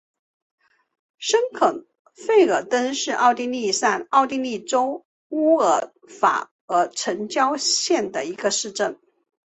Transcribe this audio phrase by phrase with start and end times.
[1.19, 8.99] 申肯费尔登是奥地利上奥地利州乌尔法尔城郊县的一个市镇。